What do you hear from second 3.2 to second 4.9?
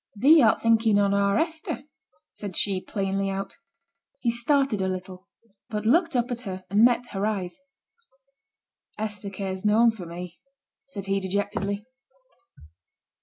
out. He started a